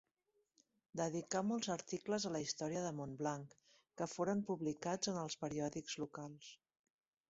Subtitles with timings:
[1.01, 3.55] Dedicà molts articles a la història de Montblanc
[4.01, 6.55] que foren publicats en els periòdics locals.